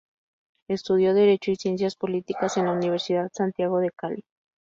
[0.67, 4.23] Estudió Derecho y Ciencias Políticas en la Universidad Santiago de Cali.